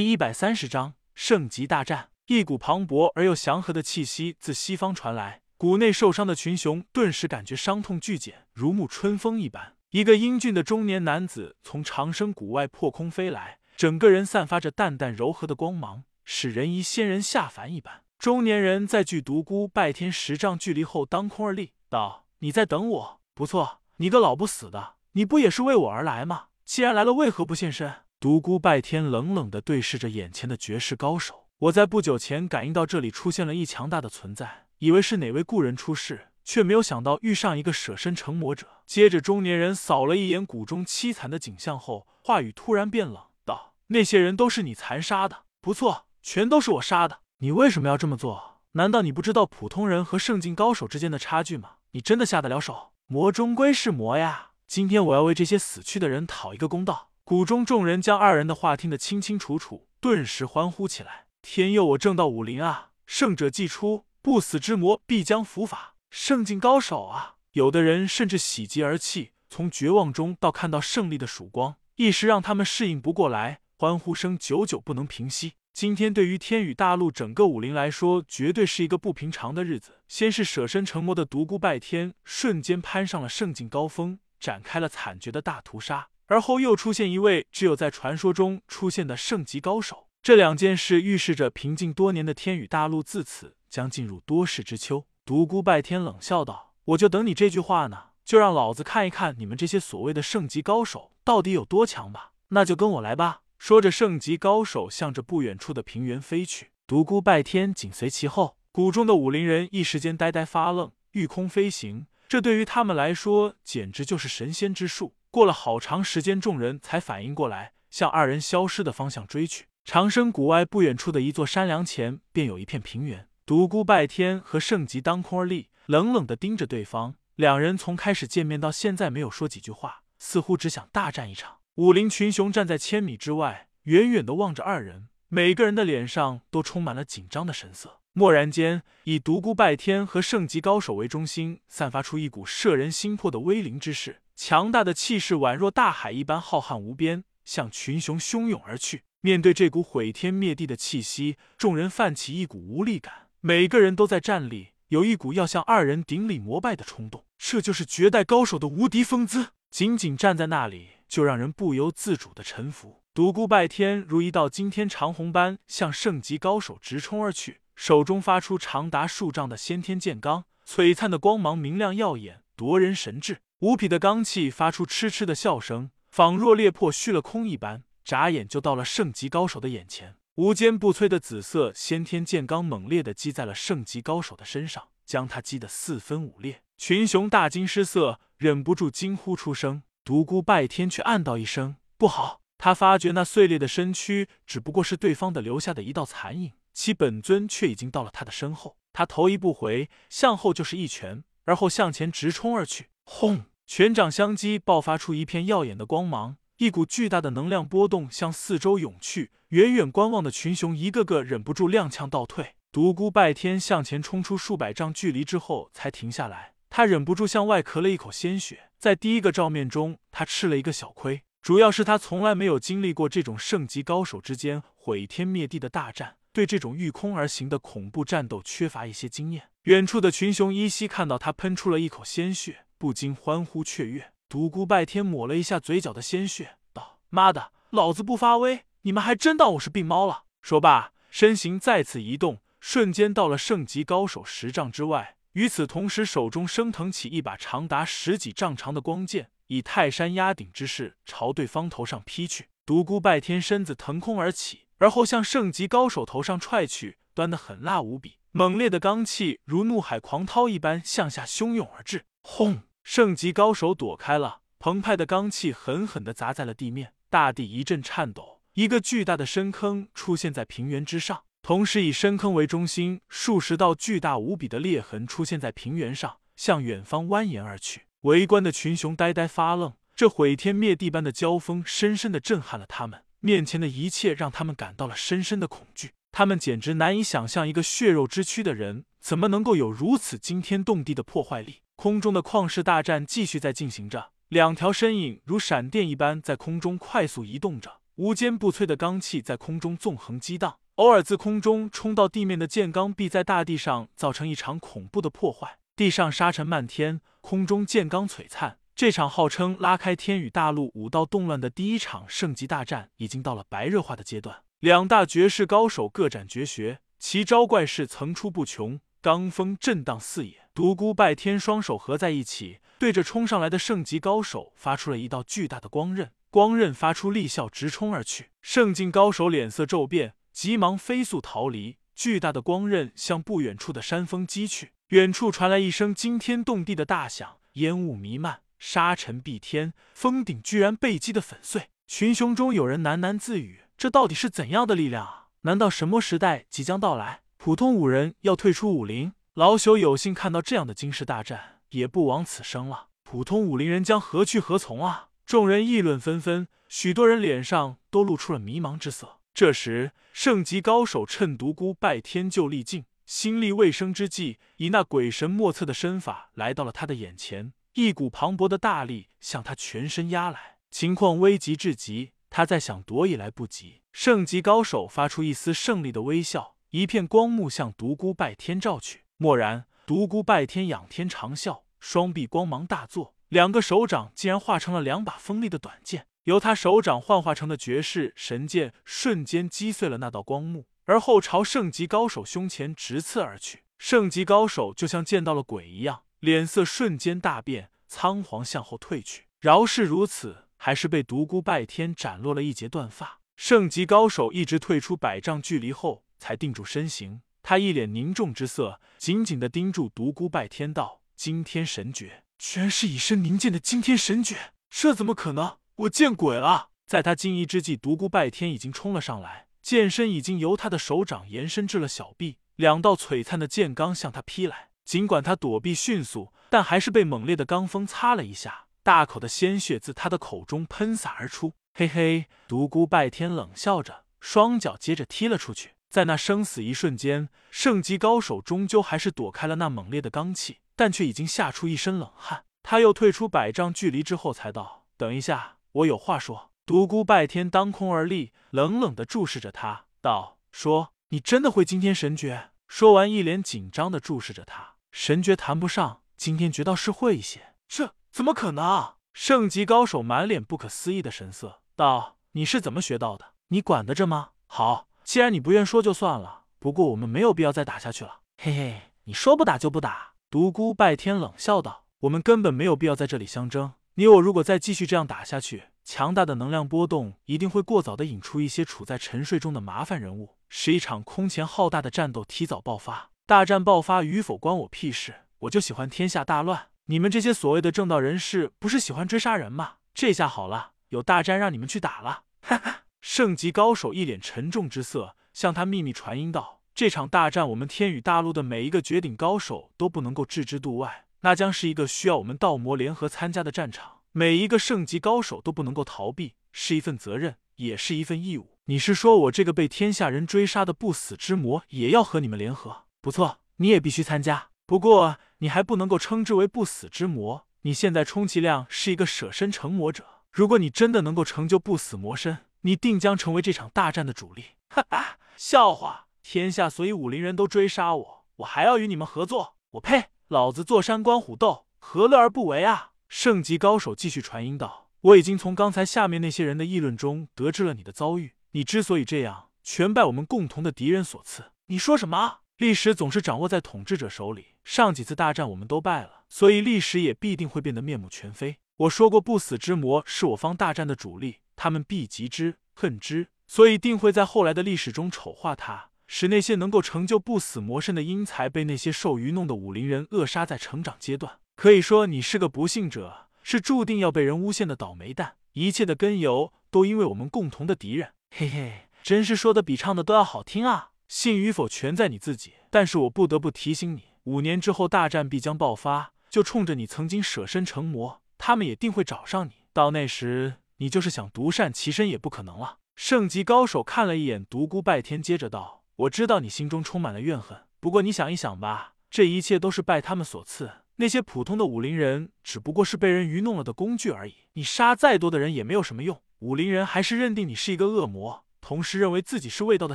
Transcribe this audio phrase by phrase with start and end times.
[0.00, 2.08] 第一百三十章圣级大战。
[2.24, 9.76] 一股磅礴而又祥和的气息自西方传来，谷内受伤的群雄顿时感觉伤痛剧减，如沐春风一般。
[9.90, 18.00] 一个英俊的中年男子从长生谷外破空飞来，整个人散发着淡淡柔和的光芒，使人疑仙人下凡一般。
[18.18, 23.20] 中年人在距独孤拜天十丈距离后当空而立，道：“你在等我？
[23.34, 26.46] 不错，你个老不死的，你不也是为我而来吗？
[26.64, 31.46] 既然来了，为何不现身？”独孤拜天冷冷的对视着眼前的绝世高手。
[31.58, 38.66] 我在不久前感应到这里出现了一强大的存在，以为是哪位故人出世，却没有想到遇上一个舍身成魔者。
[38.84, 45.44] 接着，中年人扫了一眼谷中凄惨的景象后，话语突然变冷，道：“那些人都是你残杀的？
[45.62, 47.20] 不错，全都是我杀的。
[47.38, 48.60] 你为什么要这么做？
[48.72, 51.76] 难道你不知道普通人和圣境高手之间的差距吗？
[51.92, 52.92] 你真的下得了手？
[53.06, 54.50] 魔终归是魔呀！
[54.66, 61.26] 今天我要为这些死去的人讨一个公道。”谷中众人将二人的话听得清清楚楚，顿时欢呼起来。
[61.40, 62.90] 天佑我正道武林啊！
[63.06, 65.94] 胜者既出，不死之魔必将伏法。
[66.10, 67.36] 圣境高手啊！
[67.52, 75.52] 有的人甚至喜极而泣，从绝望中到看到胜利的曙光，一时让他们适应不过来，欢呼声久久不能平息。
[75.72, 80.00] 今天对于天宇大陆整个武林来说，绝对是一个不平常的日子。
[80.08, 86.08] 先是舍身成魔的独孤拜天，瞬间攀上了圣境高峰，展开了惨绝的大屠杀。
[86.30, 95.06] 而后又出现一位只有在传说中出现的圣级高手，这两件事预示着平静多年的天宇大陆自此将进入多事之秋。
[95.24, 102.30] 独孤拜天冷笑道：“我就等你这句话呢，就让老子看一看你们这些所谓的圣级高手到底有多强吧。
[102.50, 108.56] 那就跟我来吧。”说着，圣级高手向着不远处的平原飞去，独孤拜天紧随其后。
[108.70, 115.14] 谷中的武林人一时间呆呆发愣，御空飞行，这对于他们来说简直就是神仙之术。
[115.30, 119.66] 过了好长时间，众人才反应过来，向二人消失的方向追去。
[119.84, 123.28] 长生谷外不远处的一座山梁前，便有一片平原。
[123.46, 127.14] 独孤拜天和圣吉当空而立，冷冷的盯着对方。
[127.36, 131.58] 两人从开始见面到现在没有说几句话，似乎只想大战一场。
[131.76, 138.00] 武林群雄站在千米之外，远远的望着二人，每个人的脸上都充满了紧张的神色。
[138.14, 144.20] 蓦然间，以独孤拜天和圣级高手为中心，散发出一股摄人心魄的威灵之势。
[144.42, 149.02] 强大的气势宛若大海一般浩瀚无边，向群雄汹涌而去。
[149.20, 157.26] 面对这股毁天灭地的气息，众人泛起一股无力感，每个人都在站立，有一股要向二人顶礼膜拜的冲动。
[157.36, 163.02] 这就是绝代高手的无敌风姿，仅仅站在那里，就让人不由自主的臣服。
[163.12, 173.42] 独孤拜天如一道惊天长虹般向圣级高手直冲而去，手中发出长达数丈的先天剑罡，璀璨的光芒明亮耀眼，夺人神智。
[173.60, 180.16] 无匹的罡气发出嗤嗤的笑声，仿若裂破虚了空一般，眨眼就到了圣级高手的眼前。
[180.36, 186.62] 无坚不摧的紫色先天剑罡猛烈的击在了圣级高手的身上，将他击得四分五裂。
[186.78, 189.82] 群雄大惊失色，忍不住惊呼出声。
[190.04, 198.78] 独孤拜天却暗道一声不好，他发觉那碎裂的身躯只不过是对方的留下的一道残影，其本尊却已经到了他的身后。
[198.94, 203.42] 他头一步回，向后就是一拳，而后向前直冲而去，轰！
[203.66, 209.32] 拳掌相击，爆发出一片耀眼的光芒，一股巨大的能量波动向四周涌去。
[209.48, 212.54] 远远观望的群雄一个个忍不住踉跄倒退。
[212.72, 218.70] 独孤拜天向前冲出数百丈距离之后才停下来，他忍不住向外咳了一口鲜血。
[218.78, 229.50] 在第一个照面中，他吃了一个小亏，主要是他从来没有经历过这种圣级高手之间毁天灭地的大战，对这种御空而行的恐怖战斗缺乏一些经验。
[229.64, 232.64] 远处的群雄依稀看到他喷出了一口鲜血。
[232.80, 234.14] 不禁欢呼雀跃。
[234.26, 245.18] 独孤拜天抹了一下嘴角的鲜血，道：“妈的，老子不发威，你们还真当我是病猫了。”说罢，身形再次移动，瞬间到了圣级高手十丈之外。
[245.32, 252.48] 与此同时，手中升腾起一把长达十几丈长的光剑，以泰山压顶之势朝对方头上劈去。
[252.64, 258.16] 独孤拜天身子腾空而起，而后向圣级高手头上踹去，端得狠辣无比。
[258.32, 262.62] 猛烈的罡气如怒海狂涛一般向下汹涌而至，轰！
[262.92, 268.40] 圣级高手躲开了，澎湃的罡气狠狠地砸在了地面，大地一阵颤抖。
[268.54, 277.82] 一个巨大的深坑出现在平原之上，同时以深坑为中心，数十道巨大无比的裂痕出现在平原上，向远方蜿蜒而去。
[278.00, 285.92] 围观的群雄呆呆发愣，这毁天灭地般的交锋深深的震撼了他们，面前的一切让他们感到了深深的恐惧。
[286.10, 291.58] 他们简直难以想象，一个血肉之躯的人怎么能够有如此惊天动地的破坏力。
[291.80, 297.80] 空中的旷世大战继续在进行着，两条身影如闪电一般在空中快速移动着。
[297.94, 308.58] 无坚不摧的罡气在空中纵横激荡，偶尔自空中冲到地面的剑罡必在大地上造成一场恐怖的破坏，地上沙尘漫天，空中剑罡璀璨。
[308.74, 314.42] 这场号称拉开天宇大陆武道动乱的第一场圣级大战，已经到了白热化的阶段。
[314.58, 320.39] 两大绝世高手各展绝学，奇招怪式层出不穷，罡风震荡四野。
[320.52, 328.30] 独孤拜天双手合在一起，对着冲上来的圣级高手发出了一道巨大的光刃，光刃发出厉啸，直冲而去。
[328.42, 331.76] 圣境高手脸色骤变，急忙飞速逃离。
[331.94, 338.40] 巨大的光刃向不远处的山峰击去，远处传来一声惊天动地的大响，烟雾弥漫。
[338.58, 341.68] 沙尘蔽天，峰顶居然被击得粉碎。
[341.86, 345.28] 群雄中有人喃喃自语：“这到底是怎样的力量啊？
[345.42, 347.20] 难道神魔时代即将到来？
[347.36, 352.88] 普通武人要退出武林？”老朽有幸看到这样的惊世大战，也不枉此生了。
[353.04, 355.10] 普通武林人将何去何从啊？
[355.24, 359.20] 众人议论纷纷，许多人脸上都露出了迷茫之色。
[359.32, 367.52] 这时，圣级高手趁独孤拜天就力尽、心力未生之际，以那鬼神莫测的身法来到了他的眼前。
[367.74, 373.82] 一股磅礴的大力向他全身压来，情况危急至极，他再想躲也来不及。
[373.92, 379.04] 圣级高手发出一丝胜利的微笑，一片光幕向独孤拜天照去。
[379.20, 393.64] 蓦然，独孤拜天仰天长啸，双臂光芒大作，两个手掌竟然化成了两把锋利的短剑，由他手掌幻化成的绝世神剑瞬间击碎了那道光幕，而后朝圣级高手胸前直刺而去。
[393.76, 396.04] 圣级高手就像见到了鬼一样。
[396.20, 399.26] 脸色瞬间大变，仓皇向后退去。
[399.38, 403.20] 饶是如此，还是被独孤拜天斩落了一截断发。
[403.36, 407.20] 圣级高手一直退出百丈距离后，才定住身形。
[407.50, 415.58] 他一脸凝重之色，紧紧的盯住独孤拜天道：“惊天神诀，居然是以身凝剑的惊天神诀，这怎么可能？
[415.74, 424.68] 我见鬼了！”在他惊疑之际，独孤拜天已经冲了上来，剑身已经由他的手掌延伸至了小臂，两道璀璨的剑罡向他劈来。
[424.84, 431.54] 尽管他躲避迅速，但还是被猛烈的罡风擦了一下，大口的鲜血自他的口中喷洒而出。
[431.74, 435.70] 嘿嘿，独孤拜天冷笑着，双脚接着踢了出去。
[435.90, 442.44] 在那生死一瞬间，圣级高手终究还是躲开了那猛烈的罡气，但却已经吓出一身冷汗。
[442.62, 454.74] 他又退出百丈距离之后，才道：“等一下，我有话说。”独孤拜天当空而立，冷冷的注视着他，道：“说，你真的会惊天神诀？”说完，一脸紧张的注视着他。
[454.92, 457.54] 神诀谈不上，惊天绝倒是会一些。
[457.66, 458.94] 这怎么可能？
[459.12, 463.34] 圣级高手满脸不可思议的神色，道：“你是怎么学到的？
[463.48, 466.42] 你管得着吗？”好，既然你不愿说，就算了。
[466.60, 468.20] 不过我们没有必要再打下去了。
[468.38, 470.12] 嘿嘿，你说不打就不打。
[470.30, 473.72] 独孤拜天冷笑道：“我们根本没有必要在这里相争。
[473.94, 483.10] 你我如果再继续这样打下去，强大的能量波动一定会过早的引出一些处在沉睡中的麻烦人物，使一场空前浩大的战斗提早爆发。
[483.26, 486.68] 大战爆发与否关我屁事，我就喜欢天下大乱。
[486.84, 489.78] 你们这些所谓的正道人士，不是喜欢追杀人吗？
[489.92, 492.22] 这下好了，有大战让你们去打了。
[492.42, 492.82] 哈哈！
[493.00, 508.56] 圣级高手一脸沉重之色，向他秘密传音道：“这场大战，我们天宇大陆的每一个绝顶高手都不能够置之度外。”那将是一个需要我们道魔联合参加的战场，每一个圣级高手都不能够逃避，是一份责任，也是一份义务。
[508.64, 512.84] 你是说我这个被天下人追杀的不死之魔，也要和你们联合？
[513.02, 514.48] 不错，你也必须参加。
[514.64, 520.06] 不过你还不能够称之为不死之魔，你现在充其量是一个舍身成魔者。
[520.30, 524.44] 如果你真的能够成就不死魔身，你定将成为这场大战的主力。
[524.68, 526.06] 哈哈，笑话！
[526.22, 529.56] 天下所有武林人都追杀我，我还要与你们合作？
[529.72, 530.06] 我呸！
[530.28, 532.92] 老子坐山观虎斗，何乐而不为啊！
[533.08, 538.34] 圣级高手继续传音道：“我已经从刚才下面那些人的议论中得知了你的遭遇。
[538.52, 542.40] 你之所以这样，全拜我们共同的敌人所赐。”你说什么？
[542.58, 548.58] 历史总是掌握在统治者手里，上几次大战我们都败了，所以历史也必定会变得面目全非。
[548.76, 555.90] 我说过，不死之魔是我方大战的主力，他们必极之恨之，所以定会在后来的历史中丑化他。
[556.06, 561.38] 使那些能够成就不死魔身的英才被那些受愚弄的武林人扼杀在成长阶段。
[561.56, 565.34] 可以说你是个不幸者，是注定要被人诬陷的倒霉蛋。
[565.52, 568.14] 一切的根由都因为我们共同的敌人。
[568.30, 570.92] 嘿嘿，真是说的比唱的都要好听啊！
[571.08, 572.54] 信与否全在你自己。
[572.70, 579.52] 但是我不得不提醒你，五年之后大战必将爆发，就冲着你曾经舍身成魔，他们也定会找上你。
[579.72, 582.78] 到那时，你就是想独善其身也不可能了。
[582.96, 585.84] 圣级高手看了一眼独孤拜天，接着道。
[585.96, 590.70] 我知道你心中充满了怨恨，不过你想一想吧，这一切都是拜他们所赐。
[590.96, 594.34] 那些普通的武林人只不过是被人愚弄了的工具而已。
[594.54, 599.94] 你杀再多的人也没有什么用，武林人还是认定你是一个恶魔，同时认为自己是卫道的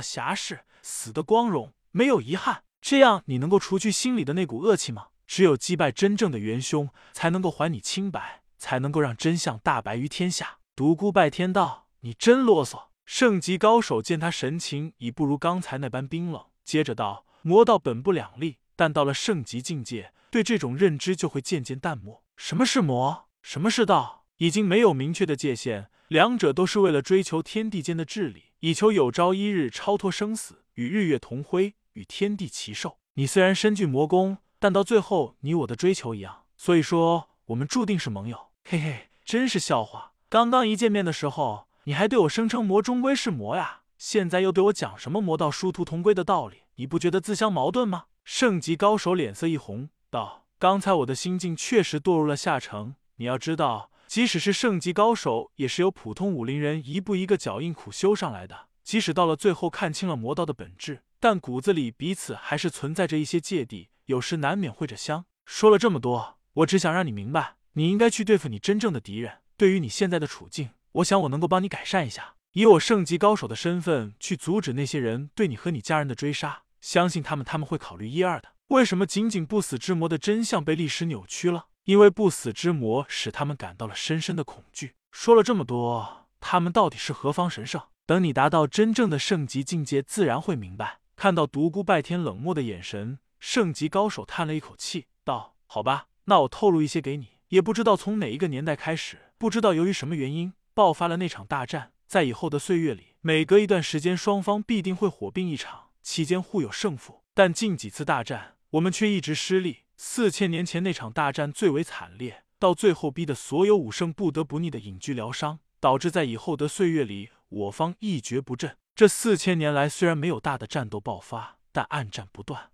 [0.00, 2.62] 侠士，死的光荣，没有遗憾。
[2.80, 5.08] 这样你能够除去心里的那股恶气吗？
[5.26, 10.58] 只有击败真正的元凶，才能够还你清白，才能够让真相大白于天下。
[10.76, 22.22] 独孤拜天道：“你真啰嗦。”圣级高手见他神情已不如刚才那般冰冷，接着道：“魔道本不两立，但到了圣级境界，对这种认知就会渐渐淡漠。
[22.36, 23.24] 什么是魔？
[23.40, 24.26] 什么是道？
[24.36, 32.98] 已经没有明确的界限，两者都是为了追求天地间的治理，以求有朝一日超脱生死，与日月同辉，与天地齐寿。
[33.14, 38.50] 你虽然身具魔功，但到最后，你我的追求一样，所以说我们注定是盟友。
[38.64, 40.12] 嘿嘿，真是笑话！
[40.28, 46.62] 刚刚一见面的时候。”你还对我声称魔终归是魔呀，现在又对我讲什么魔道殊途同归的道理？
[46.74, 48.06] 你不觉得自相矛盾吗？
[48.24, 52.96] 圣级高手脸色一红，道：“刚才我的心境确实堕入了下乘。
[53.18, 58.66] 你要知道，即使是圣级高手，也是由普通武林人一步一个脚印苦修上来的。
[58.82, 65.24] 即使到了最后看清了魔道的本质，但骨子里彼此还是存在着一些芥蒂，有时难免会着香。
[65.44, 69.34] 说了这么多，我只想让你明白，你应该去对付你真正的敌人。
[69.56, 76.62] 对于你现在的处境。”我想我能够帮你改善一下，以我圣级高手的身份去阻止那些人对你和你家人的追杀。
[76.80, 78.50] 相信他们他们会考虑一二的。
[78.68, 81.66] 为什么仅仅不死之魔的真相被历史扭曲了？
[81.84, 84.94] 因为不死之魔使他们感到了深深的恐惧。
[85.12, 87.82] 说了这么多，他们到底是何方神圣？
[88.06, 91.00] 等你达到真正的圣级境界，自然会明白。
[91.14, 97.28] 看到独孤拜天冷漠的眼神，圣级高手叹了一口气，道：“好吧，那我透露一些给你。
[97.48, 107.22] 也不知道从哪一个年代开始，不知道由于什么原因。”爆发了那场大战，在以后的岁月里，每隔一段时间，双方必定会火并一场，期间互有胜负。
[107.32, 109.84] 但近几次大战，我们却一直失利。
[109.96, 118.76] 四千年前那场大战最为惨烈，到最后逼得所有武圣不得不逆的隐居疗伤，导致在以后的岁月里，我方一蹶不振。
[118.94, 122.70] 这四千年来，虽然没有大的战斗爆发，但暗战不断。